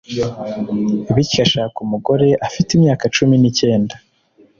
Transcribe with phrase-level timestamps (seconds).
[1.15, 3.95] bityo ashaka umugore afite imyaka cumi ni cyenda